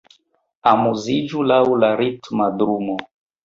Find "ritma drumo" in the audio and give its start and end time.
2.03-3.01